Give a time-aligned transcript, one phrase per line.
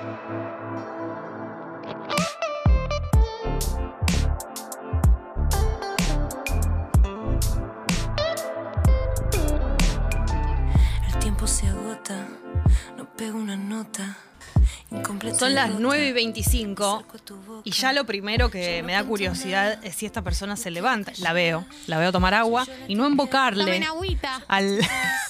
[0.00, 0.06] El
[11.18, 12.26] tiempo se agota,
[12.96, 14.16] no pego una nota.
[15.38, 15.80] Son las rota.
[15.80, 17.62] 9 y 25 Acerco tu boca.
[17.64, 21.12] y ya lo primero que me da curiosidad es si esta persona se levanta.
[21.18, 23.06] La veo, la veo tomar agua y no
[23.86, 24.42] agüita.
[24.48, 24.80] al,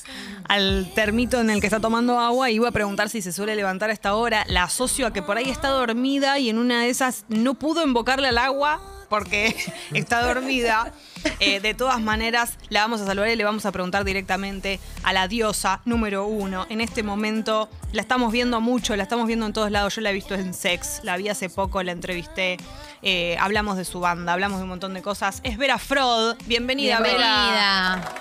[0.50, 3.54] al termito en el que está tomando agua y iba a preguntar si se suele
[3.54, 4.44] levantar a esta hora.
[4.48, 7.86] La asocio a que por ahí está dormida y en una de esas no pudo
[7.86, 9.54] invocarle al agua porque
[9.94, 10.92] está dormida.
[11.38, 15.12] Eh, de todas maneras, la vamos a saludar y le vamos a preguntar directamente a
[15.12, 16.66] la diosa número uno.
[16.68, 19.94] En este momento la estamos viendo mucho, la estamos viendo en todos lados.
[19.94, 22.56] Yo la he visto en Sex, la vi hace poco, la entrevisté.
[23.02, 25.42] eh, hablamos de su banda, hablamos de un montón de cosas.
[25.44, 26.36] Es Vera Frod.
[26.46, 27.14] Bienvenida, Vera.
[27.14, 28.14] Bienvenida.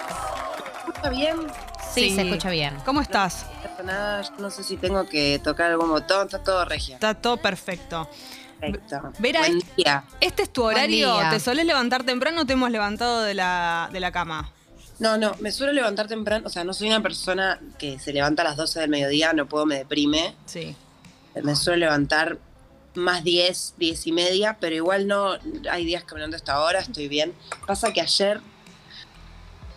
[0.86, 1.69] ¿Escucha bien?
[1.94, 2.16] Sí, Sí.
[2.16, 2.76] se escucha bien.
[2.86, 3.46] ¿Cómo estás?
[3.80, 6.96] No nada, no sé si tengo que tocar algún botón, está todo regio.
[6.96, 8.10] Está todo perfecto.
[8.60, 9.14] Perfecto.
[9.20, 10.04] Vera, Buen es- día.
[10.20, 11.18] ¿Este es tu horario?
[11.30, 14.52] ¿Te solés levantar temprano o te hemos levantado de la, de la cama?
[15.00, 18.42] No, no, me suelo levantar temprano, o sea, no soy una persona que se levanta
[18.42, 20.36] a las 12 del mediodía, no puedo, me deprime.
[20.46, 20.76] Sí.
[21.42, 22.38] Me suelo levantar
[22.96, 25.38] más 10, 10 y media, pero igual no,
[25.72, 27.34] hay días que me levanto hasta ahora, estoy bien.
[27.66, 28.42] Pasa que ayer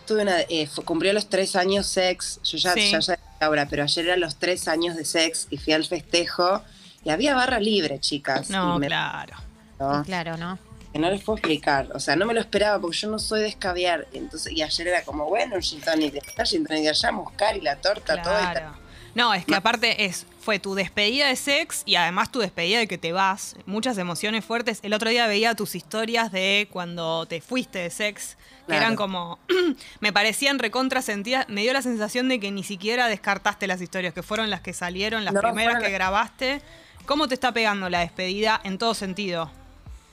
[0.05, 2.91] tuve una, eh, cumplió los tres años sex, yo ya, Sí.
[2.91, 6.61] ya, ya ahora, pero ayer eran los tres años de sex y fui al festejo
[7.03, 8.49] y había barra libre, chicas.
[8.49, 9.35] No, me- claro.
[9.79, 10.03] ¿no?
[10.03, 10.57] Claro, ¿no?
[10.93, 11.89] que no les puedo explicar.
[11.95, 14.07] O sea, no me lo esperaba porque yo no soy de escabiar.
[14.13, 17.11] Entonces, y ayer era como, bueno, un gin tonic de acá, gin tonic de allá,
[17.11, 18.31] muscar y la torta, todo.
[18.39, 18.73] y Claro.
[19.15, 22.87] No, es que aparte es, fue tu despedida de sex y además tu despedida de
[22.87, 23.55] que te vas.
[23.67, 24.79] Muchas emociones fuertes.
[24.81, 28.81] El otro día veía tus historias de cuando te fuiste de sex, que Claro.
[28.81, 29.39] eran como,
[29.99, 31.47] me parecían recontra sentidas.
[31.47, 34.73] Me dio la sensación de que ni siquiera descartaste las historias, que fueron las que
[34.73, 36.61] salieron, las No, primeras fueron que grabaste.
[37.05, 39.51] ¿Cómo te está pegando la despedida en todo sentido?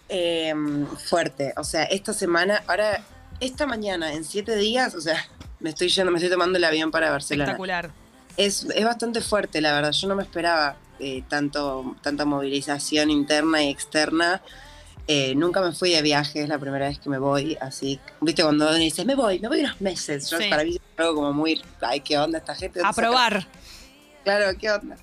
[0.09, 0.53] Eh,
[1.09, 1.55] fuerte.
[1.57, 3.03] O sea, esta semana, ahora,
[3.39, 5.25] esta mañana, en siete días, o sea,
[5.61, 7.45] me estoy yendo, me estoy tomando el avión para Barcelona.
[7.45, 7.91] Espectacular.
[8.37, 9.93] Es, es bastante fuerte, la verdad.
[9.93, 14.43] Yo no me esperaba eh, tanto, tanta movilización interna y externa.
[15.07, 18.43] Eh, nunca me fui de viaje, es la primera vez que me voy, así, viste,
[18.45, 20.49] cuando dices, me voy, me voy unos meses, yo Sí.
[20.49, 22.79] para mí es algo como muy, ay, qué onda esta gente.
[22.79, 23.47] A ¿dónde saca probar.
[24.23, 24.97] Claro, ¿qué onda?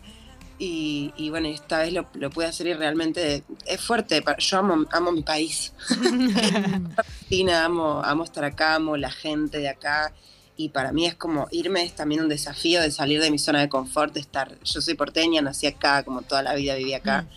[0.59, 4.23] Y, y bueno, esta vez lo, lo pude hacer y realmente es fuerte.
[4.39, 5.73] Yo amo, amo mi país.
[6.97, 10.13] Argentina, amo, amo estar acá, amo la gente de acá.
[10.57, 13.61] Y para mí es como irme, es también un desafío de salir de mi zona
[13.61, 14.57] de confort, de estar.
[14.63, 17.27] Yo soy porteña, nací acá, como toda la vida viví acá.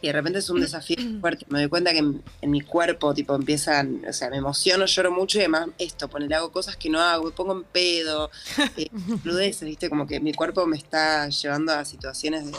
[0.00, 1.44] Y de repente es un desafío fuerte.
[1.48, 5.10] Me doy cuenta que en, en mi cuerpo, tipo, empiezan, o sea, me emociono, lloro
[5.10, 8.30] mucho y además esto, poner hago cosas que no hago, me pongo en pedo,
[8.76, 8.88] eh,
[9.62, 12.52] viste, como que mi cuerpo me está llevando a situaciones de,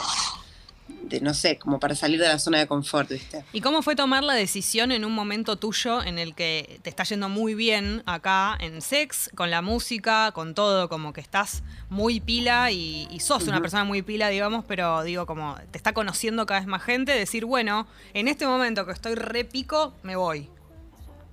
[1.03, 3.43] de, no sé, como para salir de la zona de confort, viste.
[3.53, 7.03] ¿Y cómo fue tomar la decisión en un momento tuyo en el que te está
[7.03, 12.19] yendo muy bien acá en sex, con la música, con todo, como que estás muy
[12.19, 16.45] pila y, y sos una persona muy pila, digamos, pero digo, como te está conociendo
[16.45, 20.49] cada vez más gente, decir, bueno, en este momento que estoy re pico, me voy.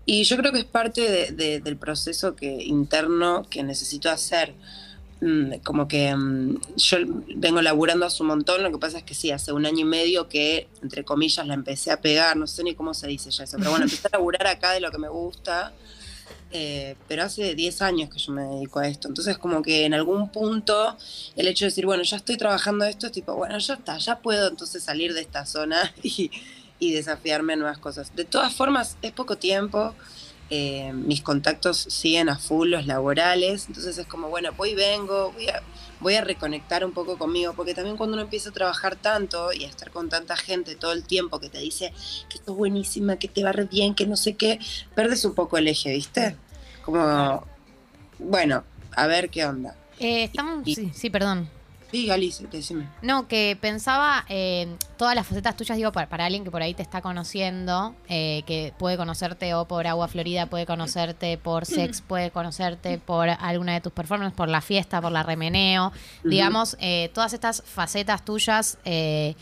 [0.06, 4.54] Y yo creo que es parte de- de- del proceso que interno que necesito hacer.
[5.20, 6.98] Mm, Como que mm, yo
[7.36, 9.84] vengo laburando hace un montón, lo que pasa es que sí, hace un año y
[9.84, 13.44] medio que, entre comillas, la empecé a pegar, no sé ni cómo se dice ya
[13.44, 15.72] eso, pero bueno, empecé a laburar acá de lo que me gusta,
[16.52, 19.94] eh, pero hace 10 años que yo me dedico a esto, entonces como que en
[19.94, 20.96] algún punto
[21.36, 24.18] el hecho de decir, bueno, ya estoy trabajando esto, es tipo, bueno, ya está, ya
[24.20, 26.30] puedo entonces salir de esta zona y,
[26.78, 28.16] y desafiarme a nuevas cosas.
[28.16, 29.94] De todas formas, es poco tiempo,
[30.50, 35.30] eh, mis contactos siguen a full los laborales, entonces es como, bueno, voy y vengo,
[35.32, 35.62] voy a,
[36.00, 39.64] voy a reconectar un poco conmigo, porque también cuando uno empieza a trabajar tanto y
[39.64, 41.92] a estar con tanta gente todo el tiempo que te dice
[42.28, 44.58] que estás buenísima, que te va re bien, que no sé qué,
[44.94, 46.36] perdes un poco el eje, ¿viste?
[46.84, 47.46] Como,
[48.18, 48.64] bueno,
[48.96, 49.76] a ver qué onda.
[49.98, 51.48] Eh, estamos, Y- sí, sí, perdón.
[51.90, 52.88] Sí, Galicia, decime.
[53.02, 56.74] No, que pensaba en todas las facetas tuyas, digo, para, para alguien que por ahí
[56.74, 62.00] te está conociendo, eh, que puede conocerte o por Agua Florida, puede conocerte por Sex,
[62.06, 65.92] puede conocerte por alguna de tus performances, por la fiesta, por la remeneo,
[66.24, 69.34] digamos, eh, todas estas facetas tuyas eh,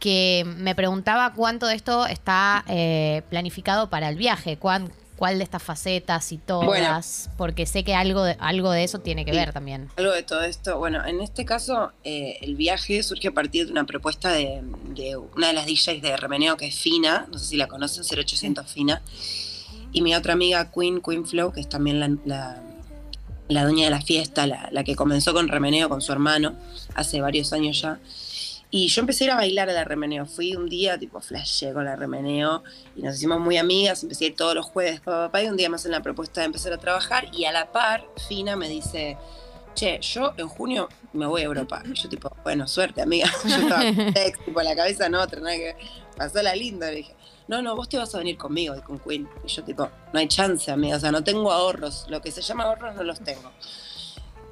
[0.00, 5.44] que me preguntaba cuánto de esto está eh, planificado para el viaje, cuán, cuál de
[5.44, 9.52] estas facetas y todas, porque sé que algo de, algo de eso tiene que ver
[9.52, 9.90] también.
[9.96, 10.78] Algo de todo esto.
[10.78, 14.62] Bueno, en este caso, eh, el viaje surge a partir de una propuesta de,
[14.94, 18.02] de una de las DJs de Remeneo, que es Fina, no sé si la conocen,
[18.02, 19.02] 0800 Fina,
[19.92, 22.62] y mi otra amiga Queen, Queen Flow, que es también la, la,
[23.48, 26.54] la dueña de la fiesta, la, la que comenzó con Remeneo con su hermano
[26.94, 27.98] hace varios años ya.
[28.72, 30.26] Y yo empecé a ir a bailar a la remeneo.
[30.26, 32.62] Fui un día, tipo, flashé con la remeneo
[32.94, 34.02] y nos hicimos muy amigas.
[34.02, 36.40] Empecé a ir todos los jueves, papá, papá, y un día más en la propuesta
[36.40, 37.26] de empezar a trabajar.
[37.32, 39.18] Y a la par, Fina me dice,
[39.74, 41.82] che, yo en junio me voy a Europa.
[41.84, 43.28] Y yo, tipo, bueno, suerte, amiga.
[43.44, 45.76] Yo estaba ex, tipo, la cabeza no otra, nada que
[46.16, 46.90] pasó la linda.
[46.90, 47.14] Le dije,
[47.48, 49.28] no, no, vos te vas a venir conmigo y con Queen.
[49.44, 50.96] Y yo, tipo, no hay chance, amiga.
[50.96, 52.06] O sea, no tengo ahorros.
[52.08, 53.50] Lo que se llama ahorros no los tengo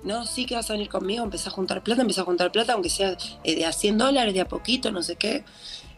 [0.04, 2.74] no, sí que vas a venir conmigo, empecé a juntar plata, empecé a juntar plata,
[2.74, 5.44] aunque sea eh, de a 100 dólares, de a poquito, no sé qué.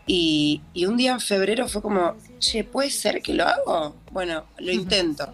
[0.06, 3.94] Y, y, un día en febrero fue como, che, ¿puede ser que lo hago?
[4.10, 5.28] Bueno, lo intento.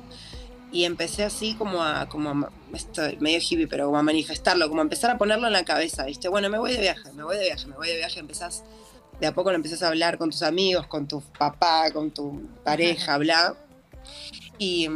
[0.72, 4.80] Y empecé así como a, como a, esto, medio hippie, pero como a manifestarlo, como
[4.80, 6.28] a empezar a ponerlo en la cabeza, ¿viste?
[6.28, 8.64] Bueno, me voy de viaje, me voy de viaje, me voy de viaje, empezás,
[9.19, 12.42] de a poco lo empezás a hablar con tus amigos, con tu papá, con tu
[12.64, 13.56] pareja, bla.
[14.58, 14.88] Y,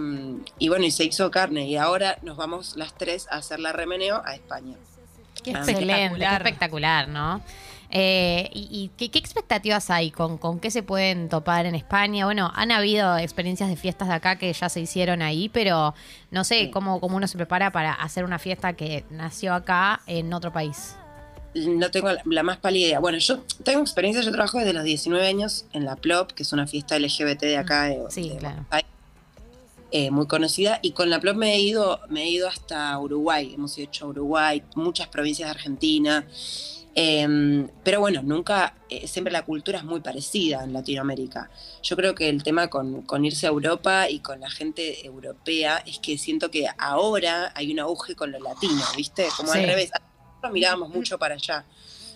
[0.58, 1.66] y, bueno, y se hizo carne.
[1.66, 4.76] Y ahora nos vamos las tres a hacer la remeneo a España.
[5.42, 7.40] Qué espectacular, qué espectacular ¿no?
[7.92, 10.12] Eh, ¿Y, y ¿qué, qué, expectativas hay?
[10.12, 12.24] ¿Con, ¿Con qué se pueden topar en España?
[12.24, 15.94] Bueno, han habido experiencias de fiestas de acá que ya se hicieron ahí, pero
[16.30, 16.70] no sé sí.
[16.70, 20.94] cómo, cómo uno se prepara para hacer una fiesta que nació acá en otro país.
[21.54, 23.00] No tengo la, la más pálida idea.
[23.00, 26.52] Bueno, yo tengo experiencia, yo trabajo desde los 19 años en la PLOP, que es
[26.52, 27.84] una fiesta LGBT de acá.
[27.84, 28.64] De, sí, de claro.
[29.92, 33.52] Eh, muy conocida y con la PLOP me he ido me he ido hasta Uruguay.
[33.54, 36.24] Hemos hecho Uruguay muchas provincias de Argentina.
[36.94, 41.50] Eh, pero bueno nunca eh, siempre la cultura es muy parecida en Latinoamérica.
[41.82, 45.82] Yo creo que el tema con, con, irse a Europa y con la gente europea
[45.84, 49.58] es que siento que ahora hay un auge con lo latino viste como sí.
[49.58, 51.64] al revés nosotros mirábamos mucho para allá.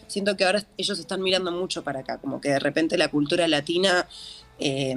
[0.06, 3.48] Siento que ahora ellos están mirando mucho para acá como que de repente la cultura
[3.48, 4.06] latina
[4.60, 4.94] eh,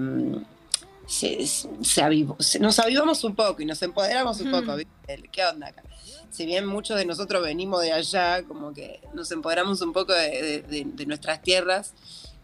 [1.07, 4.75] se, se, avivó, se, nos avivamos un poco y nos empoderamos un poco.
[4.75, 5.29] ¿viste?
[5.31, 5.83] ¿Qué onda acá?
[6.29, 10.61] Si bien muchos de nosotros venimos de allá, como que nos empoderamos un poco de,
[10.61, 11.93] de, de nuestras tierras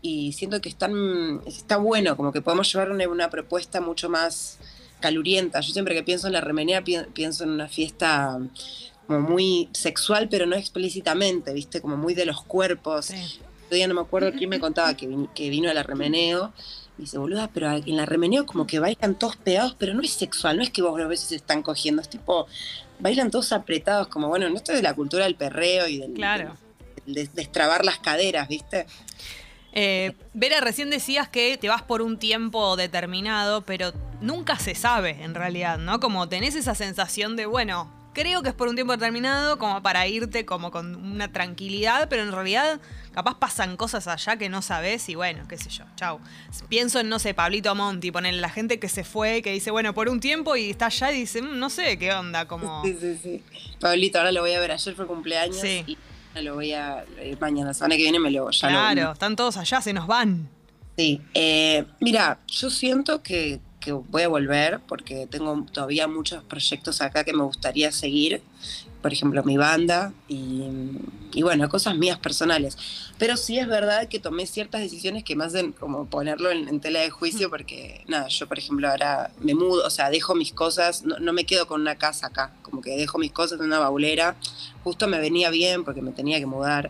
[0.02, 4.58] y siento que están, está bueno, como que podemos llevar una, una, propuesta mucho más
[5.00, 5.62] calurienta.
[5.62, 8.40] Yo siempre que pienso en la remenea pienso en una fiesta
[9.08, 11.82] como muy sexual, pero no explícitamente, ¿viste?
[11.82, 13.08] Como muy de los cuerpos.
[13.08, 13.40] Sí.
[13.74, 16.54] Todavía no me acuerdo quién me contaba que, vin que vino a la remeneo
[17.00, 20.12] y dice, boluda, pero en la remeneo como que bailan todos pegados, pero no es
[20.12, 22.46] sexual, no es que vos a veces se están cogiendo, es tipo,
[23.00, 26.14] bailan todos apretados, como bueno, no esto es de la cultura del perreo y del,
[26.14, 26.56] claro.
[27.08, 28.86] de, de destrabar las caderas, ¿viste?
[29.72, 33.92] Eh, Vera, recién decías que te vas por un tiempo determinado, pero
[34.22, 36.00] nunca se sabe en realidad, ¿no?
[36.00, 40.08] Como tenés esa sensación de, bueno, creo que es por un tiempo determinado, como para
[40.08, 42.80] irte como con una tranquilidad, pero en realidad
[43.14, 46.20] capaz pasan cosas allá que no sabes y bueno, qué sé yo, chau.
[46.70, 49.94] Pienso en, no sé, Pablito Monti, poner la gente que se fue, que dice, bueno,
[49.94, 52.84] por un tiempo y está allá y dice, mmm, no sé qué onda, como...
[52.94, 53.44] Sí, sí, sí.
[53.80, 55.84] Pablito, ahora lo voy a ver, ayer fue cumpleaños sí.
[55.86, 57.06] y lo voy a,
[57.40, 58.50] mañana, la semana que viene me lo...
[58.52, 60.50] Ya claro, lo, están todos allá, se nos van.
[60.98, 67.02] Sí, eh, mira, yo siento que, que voy a volver porque tengo todavía muchos proyectos
[67.02, 68.42] acá que me gustaría seguir,
[69.02, 70.64] por ejemplo mi banda y,
[71.34, 72.78] y, bueno, cosas mías personales.
[73.18, 76.80] Pero sí es verdad que tomé ciertas decisiones que me hacen como ponerlo en, en
[76.80, 80.54] tela de juicio porque nada, yo por ejemplo ahora me mudo, o sea, dejo mis
[80.54, 83.66] cosas, no, no, me quedo con una casa acá, como que dejo mis cosas en
[83.66, 84.38] una baulera,
[84.84, 86.90] justo me venía bien porque me tenía que mudar.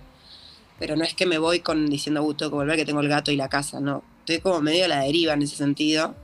[0.80, 3.08] Pero no es que me voy con diciendo, uh, tengo que volver que tengo el
[3.08, 4.04] gato y la casa, no.
[4.20, 6.16] Estoy como medio a la deriva en ese sentido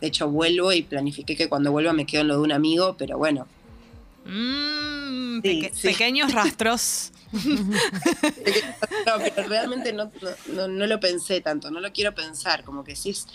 [0.00, 2.96] de hecho, vuelvo y planifiqué que cuando vuelva me quedo en lo de un amigo,
[2.96, 3.46] pero bueno.
[4.24, 5.88] Mm, sí, peque sí.
[5.88, 7.12] Pequeños rastros.
[7.32, 10.10] no, pero realmente no,
[10.48, 13.26] no, no, lo pensé tanto, no lo quiero pensar, como que sí es,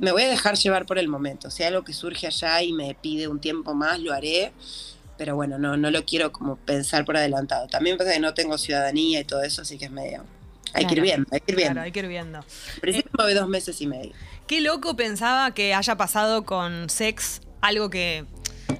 [0.00, 1.50] me voy a dejar llevar por el momento.
[1.50, 4.52] Si hay algo que surge allá y me pide un tiempo más, lo haré.
[5.18, 7.68] Pero bueno, no, no lo quiero como pensar por adelantado.
[7.68, 10.24] También pasa que no tengo ciudadanía y todo eso, así que es medio.
[10.74, 10.88] Hay claro.
[10.88, 11.72] que ir viendo, hay que ir viendo.
[11.74, 12.38] Claro, hay que ir viendo.
[12.38, 14.12] En principio eh, me voy dos meses y medio.
[14.52, 18.26] Qué loco pensaba que haya pasado con Sex algo que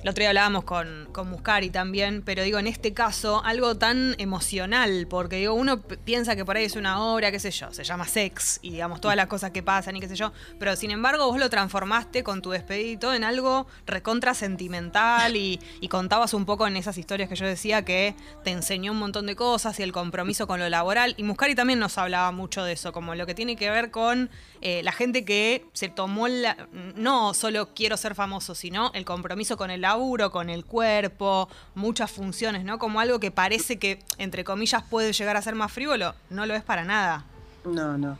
[0.02, 4.14] el otro día hablábamos con, con Muscari también, pero digo, en este caso, algo tan
[4.18, 7.84] emocional, porque digo, uno piensa que por ahí es una obra, qué sé yo, se
[7.84, 10.90] llama sex, y digamos, todas las cosas que pasan y qué sé yo, pero sin
[10.90, 16.46] embargo vos lo transformaste con tu despedito en algo recontra sentimental y, y, contabas un
[16.46, 19.82] poco en esas historias que yo decía que te enseñó un montón de cosas y
[19.82, 23.26] el compromiso con lo laboral, y Muscari también nos hablaba mucho de eso, como lo
[23.26, 24.30] que tiene que ver con
[24.60, 29.56] eh, la gente que se tomó la, no solo quiero ser famoso, sino el compromiso
[29.56, 32.78] con el laburo, con el cuerpo, muchas funciones, ¿no?
[32.78, 36.54] Como algo que parece que, entre comillas, puede llegar a ser más frívolo, no lo
[36.54, 37.26] es para nada.
[37.64, 38.18] No, no.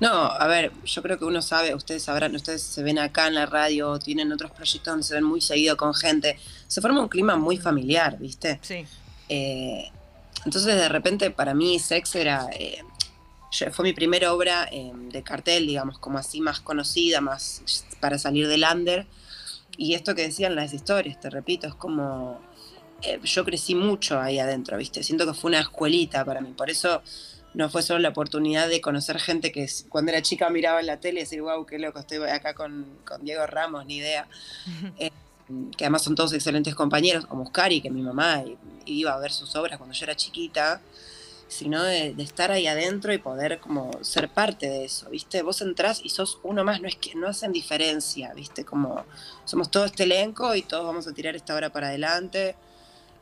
[0.00, 3.34] No, a ver, yo creo que uno sabe, ustedes sabrán, ustedes se ven acá en
[3.34, 6.38] la radio, tienen otros proyectos donde se ven muy seguido con gente.
[6.68, 8.60] Se forma un clima muy familiar, ¿viste?
[8.62, 8.86] Sí.
[9.28, 9.90] Eh,
[10.44, 12.46] entonces, de repente, para mí, sex era.
[12.52, 12.82] Eh,
[13.72, 17.62] fue mi primera obra eh, de cartel, digamos, como así más conocida, más
[17.98, 19.06] para salir del under.
[19.78, 22.40] Y esto que decían las historias, te repito, es como
[23.02, 25.02] eh, yo crecí mucho ahí adentro, ¿viste?
[25.02, 26.52] Siento que fue una escuelita para mí.
[26.56, 27.00] Por eso
[27.54, 30.98] no fue solo la oportunidad de conocer gente que cuando era chica miraba en la
[30.98, 34.28] tele y decir, wow, qué loco, estoy acá con, con Diego Ramos, ni idea.
[34.98, 35.10] Eh,
[35.78, 38.44] que además son todos excelentes compañeros, como Oscari, que mi mamá
[38.84, 40.82] iba a ver sus obras cuando yo era chiquita,
[41.48, 45.42] sino de, de estar ahí adentro y poder como ser parte de eso, ¿viste?
[45.42, 48.64] Vos entrás y sos uno más, no es que no hacen diferencia, ¿viste?
[48.64, 49.04] Como
[49.44, 52.54] somos todo este elenco y todos vamos a tirar esta obra para adelante.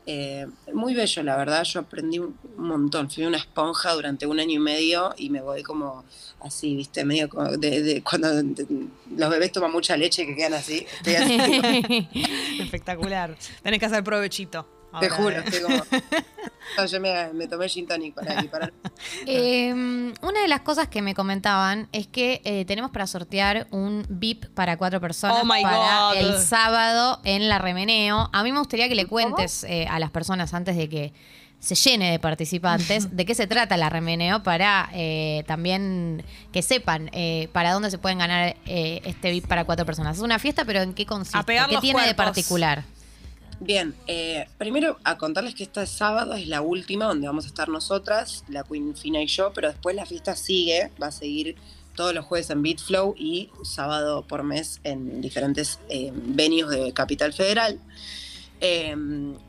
[0.09, 4.53] Eh, muy bello, la verdad, yo aprendí un montón, fui una esponja durante un año
[4.53, 6.05] y medio y me voy como
[6.39, 7.03] así, ¿viste?
[7.03, 8.67] Medio como de, de- cuando de-
[9.17, 12.07] los bebés toman mucha leche que quedan así, estoy así,
[12.61, 13.35] Espectacular.
[13.63, 14.67] Tenés que hacer provechito.
[14.99, 15.43] te juro, eh.
[15.45, 15.83] estoy como...
[16.77, 18.71] No, yo me, me tomé gin tonic para, para
[19.25, 24.05] Eh, una de las cosas que me comentaban es que eh, tenemos para sortear un
[24.09, 26.15] VIP para cuatro personas Oh my para God.
[26.17, 28.29] el sábado en la Remeneo.
[28.33, 31.13] A mí me gustaría que le cuentes eh, a las personas antes de que
[31.59, 37.09] se llene de participantes de qué se trata la Remeneo para eh, también que sepan
[37.13, 40.17] eh, para dónde se pueden ganar eh, este VIP para cuatro personas.
[40.17, 41.39] Es una fiesta, pero ¿en qué consiste?
[41.69, 42.83] ¿Qué tiene de particular?
[43.59, 47.69] Bien, eh, primero a contarles que este sábado es la última donde vamos a estar
[47.69, 51.55] nosotras, la Queen Fina y yo, pero después la fiesta sigue, va a seguir
[51.95, 57.33] todos los jueves en Beatflow y sábado por mes en diferentes eh, venues de Capital
[57.33, 57.79] Federal.
[58.61, 58.95] Eh,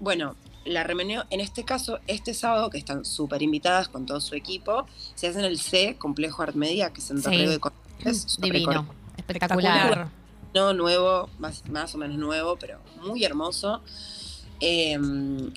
[0.00, 4.34] bueno, la reunión, en este caso, este sábado, que están súper invitadas con todo su
[4.34, 7.24] equipo, se hace en el C, Complejo Art Media, que es en Sí.
[7.24, 8.86] Torreo de Corrientes, súper Divino,
[9.18, 9.76] espectacular.
[9.76, 10.17] Espectacular.
[10.54, 13.82] No nuevo, más, más o menos nuevo, pero muy hermoso.
[14.60, 14.98] Eh,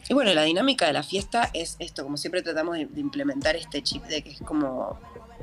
[0.10, 3.81] y bueno, la dinámica de la fiesta es esto, como siempre tratamos de, implementar este
[3.81, 5.00] chip de que es como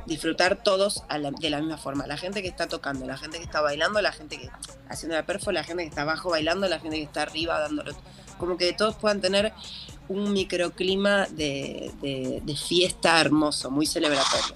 [0.06, 1.02] disfrutar todos
[1.40, 2.06] de la misma forma.
[2.06, 4.48] La gente que está tocando, la gente que está bailando, la gente que
[4.88, 7.92] haciendo la perfo, la gente que está abajo bailando, la gente que está arriba dándolo.
[8.38, 9.52] Como que todos puedan tener
[10.08, 11.92] un microclima de-
[12.42, 14.54] de fiesta hermoso, muy celebratorio.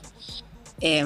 [0.84, 1.04] Eh,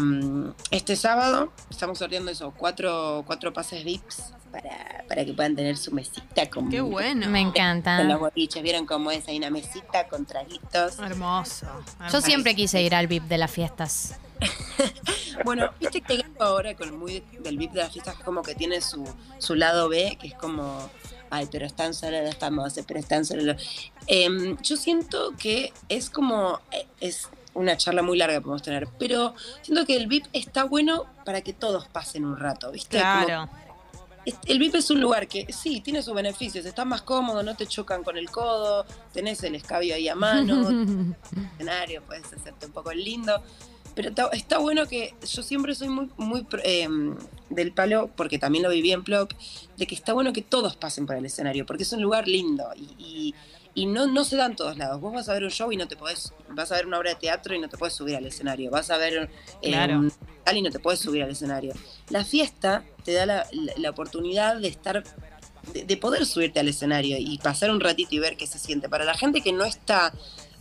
[0.70, 5.92] este sábado estamos sorteando eso, cuatro, cuatro pases VIPs para, para que puedan tener su
[5.92, 7.28] mesita con, Qué bueno.
[7.28, 8.16] Me con los encanta.
[8.16, 8.62] boliches.
[8.62, 9.28] ¿Vieron cómo es?
[9.28, 10.98] Hay una mesita con traguitos.
[10.98, 11.66] Hermoso.
[12.10, 14.18] Yo siempre quise ir al VIP de las fiestas.
[15.44, 19.04] Bueno, viste que ahora con muy del VIP de las fiestas como que tiene su,
[19.38, 20.88] su lado B, que es como,
[21.28, 23.90] ay, pero están solo los famosos, pero están solo los...
[24.06, 29.34] Em, yo siento que es como, eh, es una charla muy larga podemos tener, pero
[29.62, 32.98] siento que el VIP está bueno para que todos pasen un rato, ¿viste?
[32.98, 33.48] Claro.
[34.46, 37.66] el VIP es un lugar que sí, tiene sus beneficios, estás más cómodo, no te
[37.66, 40.60] chocan con el codo, tenés el escabio ahí a mano,
[41.54, 43.40] escenario, puedes hacerte un poco lindo.
[43.94, 46.86] Pero está, está bueno que yo siempre soy muy, eh,
[47.48, 49.32] del palo, porque también lo viví en Plop,
[49.78, 52.68] de que está bueno que todos pasen por el escenario, porque es un lugar lindo
[52.76, 53.34] y, y-
[53.76, 55.00] y no, no se da en todos lados.
[55.00, 57.10] Vos vas a ver un show y no te podés, vas a ver una obra
[57.10, 59.30] de teatro y no te puedes subir al escenario, vas a ver
[59.62, 59.98] eh, Claro.
[60.00, 60.12] un
[60.44, 61.74] tal y no te puedes subir al escenario.
[62.08, 65.04] La fiesta te da la, la- la oportunidad de estar,
[65.72, 68.88] de, de poder subirte al escenario y pasar un ratito y ver qué se siente.
[68.88, 70.12] Para la gente que no está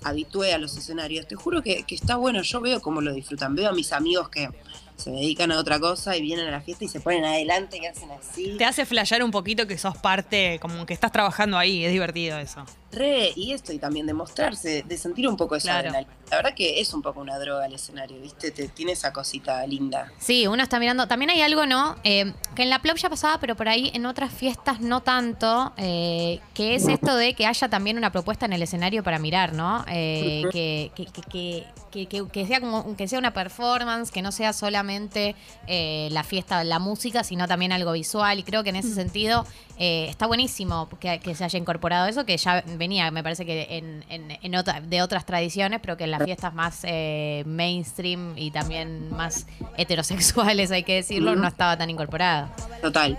[0.03, 3.55] habitué a los escenarios, te juro que, que está bueno, yo veo cómo lo disfrutan,
[3.55, 4.49] veo a mis amigos que
[4.97, 7.85] se dedican a otra cosa y vienen a la fiesta y se ponen adelante y
[7.85, 8.55] hacen así.
[8.57, 11.83] Te hace flashear un poquito que sos parte, como que estás trabajando ahí.
[11.85, 12.65] Es divertido eso.
[12.91, 15.89] Re, y esto, y también de mostrarse, de sentir un poco esa Claro.
[15.89, 16.13] adrenalina.
[16.31, 18.51] La verdad que es un poco una droga el escenario, ¿viste?
[18.51, 20.11] Te, tiene esa cosita linda.
[20.17, 21.05] Sí, uno está mirando.
[21.07, 21.97] También hay algo, ¿no?
[22.05, 25.73] Eh, que en la Plop ya pasaba, pero por ahí en otras fiestas no tanto,
[25.75, 29.51] eh, que es esto de que haya también una propuesta en el escenario para mirar,
[29.53, 29.83] ¿no?
[29.89, 34.21] Eh, que, que, que, que- que- que- que sea como que sea una performance, que
[34.21, 38.39] no sea solamente eh, la fiesta, la música, sino también algo visual.
[38.39, 39.45] Y creo que en ese sentido
[39.77, 43.67] eh, está buenísimo que, que se haya incorporado eso, que ya venía, me parece que
[43.77, 48.37] en, en- en otra- de otras tradiciones, pero que en las fiestas más eh, mainstream
[48.37, 52.49] y también más heterosexuales, hay que decirlo, no estaba tan incorporado.
[52.81, 53.17] Total.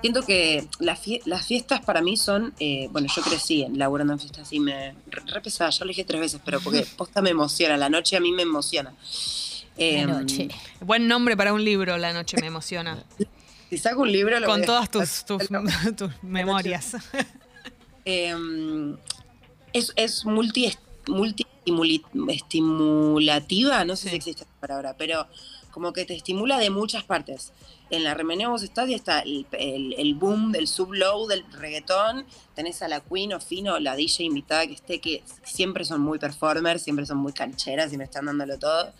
[0.00, 4.12] Siento que las, fie- las fiestas para mí son, eh, bueno, yo crecí en- laburando
[4.14, 7.22] en fiestas y me re, re pesada, ya lo dije tres veces, pero porque posta
[7.22, 8.92] me emociona, la noche a mí me emociona.
[9.76, 10.48] Eh, La noche.
[10.80, 13.02] Buen nombre para un libro, La Noche me emociona.
[13.70, 15.48] Si saco un libro, lo Con voy a- todas tus, tus,
[15.96, 16.96] tus memorias.
[18.04, 18.34] Eh,
[19.72, 20.72] es, es multi,
[21.06, 21.84] multi no
[23.96, 24.08] sé Sí.
[24.10, 25.26] si existe esta palabra, pero
[25.70, 27.52] como que te estimula de muchas partes.
[27.88, 32.26] En la remeneo vos estás y está el, el- el boom del sub-low del reggaetón,
[32.54, 36.18] tenés a la Queen o Fino, la DJ invitada que esté, que siempre son muy
[36.18, 38.92] performers, siempre son muy cancheras, siempre están dándolo todo.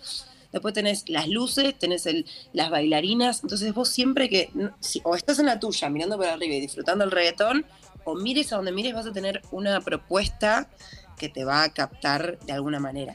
[0.52, 5.38] Después tenés las luces, tenés el, las bailarinas, entonces vos siempre que, si- o estás
[5.38, 7.64] en la tuya mirando para arriba y disfrutando el reggaetón,
[8.04, 10.68] o mires a donde mires vas a tener una propuesta
[11.16, 13.14] que te va a captar de alguna manera.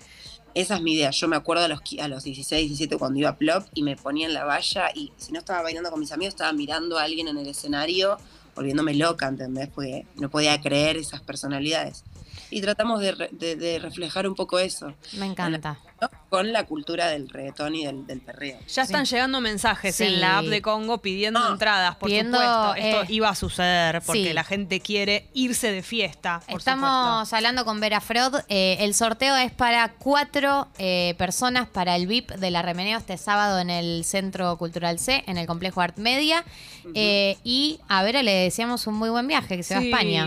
[0.54, 1.12] Esa es mi idea.
[1.12, 3.96] Yo me acuerdo a los, a los 16, 17 cuando iba a Plop y me
[3.96, 7.04] ponía en la valla y si no estaba bailando con mis amigos, estaba mirando a
[7.04, 8.18] alguien en el escenario,
[8.56, 9.68] volviéndome loca, ¿entendés?
[9.68, 12.04] Porque no podía creer esas personalidades.
[12.50, 15.78] Y tratamos de, re- de- de reflejar un poco eso, Me encanta.
[16.00, 16.10] ¿no?
[16.30, 18.60] Con la cultura del reggaetón y del, del perreo.
[18.68, 20.04] Ya están llegando mensajes Sí.
[20.04, 22.76] en la app de Congo pidiendo Ah, entradas, por pidiendo, supuesto.
[22.76, 24.34] Esto eh, iba a suceder porque sí.
[24.34, 26.90] la gente quiere irse de fiesta, por Estamos
[27.24, 27.36] supuesto.
[27.36, 28.36] hablando con Vera Freud.
[28.48, 33.18] Eh, el sorteo es para cuatro eh, personas para el VIP de la Remeneo este
[33.18, 36.44] sábado en el Centro Cultural C, en el Complejo Art Media.
[36.94, 39.90] Eh, y a Vera le deseamos un muy buen viaje, que se va a Sí.
[39.90, 40.26] España.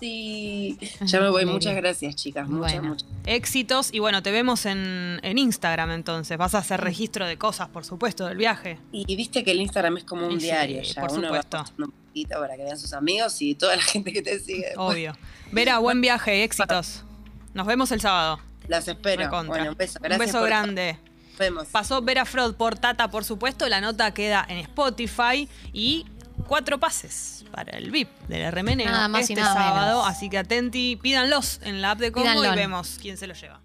[0.00, 1.44] Sí, ya me voy.
[1.46, 2.48] Muchas gracias, chicas.
[2.48, 2.88] Muchas, Bueno.
[2.90, 3.08] muchas.
[3.26, 6.36] Éxitos y bueno, te vemos en, en Instagram entonces.
[6.38, 8.78] Vas a hacer registro de cosas, por supuesto, del viaje.
[8.92, 10.82] Y viste que el Instagram es como un Y sí, diario.
[10.82, 11.56] Ya por uno supuesto.
[11.58, 14.40] va postando un poquito para que vean sus amigos y toda la gente que te
[14.40, 14.66] sigue.
[14.68, 14.78] después.
[14.96, 15.16] Obvio.
[15.52, 17.04] Vera, buen viaje, éxitos.
[17.52, 18.40] Nos vemos el sábado.
[18.68, 19.28] Las espero.
[19.46, 19.98] Bueno, un beso.
[20.02, 20.96] Un beso por- grande.
[21.30, 21.66] Nos vemos.
[21.68, 23.68] Pasó Vera Fraud por Tata, por supuesto.
[23.68, 26.06] La nota queda en Spotify y
[26.42, 29.98] cuatro pases para el VIP del RMN Nada más y este nada sábado.
[30.02, 30.08] menos.
[30.08, 32.52] Así que atenti, pídanlos en la app de Congo Pídanlo.
[32.52, 33.60] y vemos quién se lo lleva.